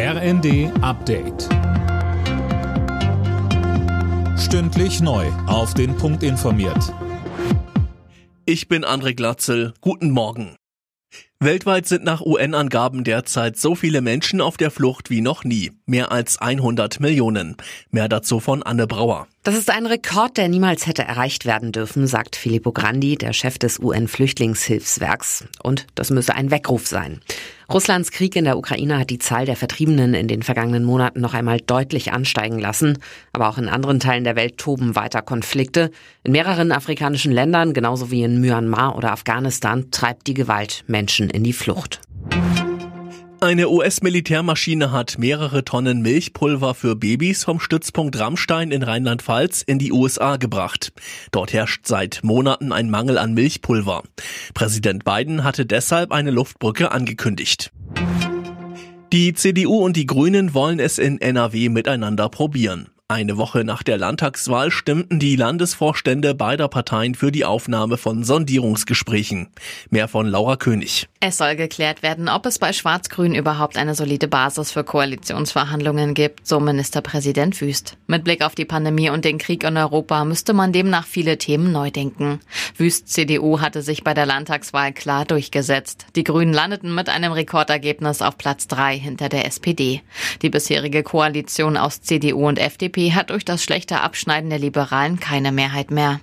[0.00, 1.48] RND Update.
[4.38, 5.26] Stündlich neu.
[5.48, 6.94] Auf den Punkt informiert.
[8.44, 9.74] Ich bin André Glatzel.
[9.80, 10.54] Guten Morgen.
[11.40, 15.72] Weltweit sind nach UN-Angaben derzeit so viele Menschen auf der Flucht wie noch nie.
[15.86, 17.56] Mehr als 100 Millionen.
[17.90, 19.26] Mehr dazu von Anne Brauer.
[19.42, 23.58] Das ist ein Rekord, der niemals hätte erreicht werden dürfen, sagt Filippo Grandi, der Chef
[23.58, 25.44] des UN-Flüchtlingshilfswerks.
[25.62, 27.20] Und das müsse ein Weckruf sein.
[27.70, 31.34] Russlands Krieg in der Ukraine hat die Zahl der Vertriebenen in den vergangenen Monaten noch
[31.34, 32.96] einmal deutlich ansteigen lassen.
[33.34, 35.90] Aber auch in anderen Teilen der Welt toben weiter Konflikte.
[36.24, 41.44] In mehreren afrikanischen Ländern, genauso wie in Myanmar oder Afghanistan, treibt die Gewalt Menschen in
[41.44, 42.00] die Flucht.
[43.48, 49.90] Eine US-Militärmaschine hat mehrere Tonnen Milchpulver für Babys vom Stützpunkt Rammstein in Rheinland-Pfalz in die
[49.90, 50.92] USA gebracht.
[51.30, 54.02] Dort herrscht seit Monaten ein Mangel an Milchpulver.
[54.52, 57.72] Präsident Biden hatte deshalb eine Luftbrücke angekündigt.
[59.14, 62.90] Die CDU und die Grünen wollen es in NRW miteinander probieren.
[63.10, 69.48] Eine Woche nach der Landtagswahl stimmten die Landesvorstände beider Parteien für die Aufnahme von Sondierungsgesprächen.
[69.88, 71.08] Mehr von Laura König.
[71.18, 76.46] Es soll geklärt werden, ob es bei Schwarz-Grün überhaupt eine solide Basis für Koalitionsverhandlungen gibt,
[76.46, 77.96] so Ministerpräsident Wüst.
[78.08, 81.72] Mit Blick auf die Pandemie und den Krieg in Europa müsste man demnach viele Themen
[81.72, 82.40] neu denken.
[82.76, 86.04] Wüst CDU hatte sich bei der Landtagswahl klar durchgesetzt.
[86.14, 90.02] Die Grünen landeten mit einem Rekordergebnis auf Platz drei hinter der SPD.
[90.42, 95.20] Die bisherige Koalition aus CDU und FDP FDP hat durch das schlechte Abschneiden der Liberalen
[95.20, 96.20] keine Mehrheit mehr.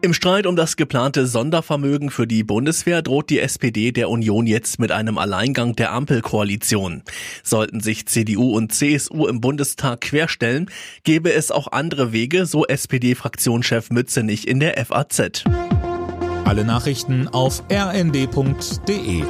[0.00, 4.80] Im Streit um das geplante Sondervermögen für die Bundeswehr droht die SPD der Union jetzt
[4.80, 7.02] mit einem Alleingang der Ampelkoalition.
[7.44, 10.68] Sollten sich CDU und CSU im Bundestag querstellen,
[11.04, 15.44] gäbe es auch andere Wege, so SPD-Fraktionschef Mützenich in der FAZ.
[16.44, 19.22] Alle Nachrichten auf rnd.de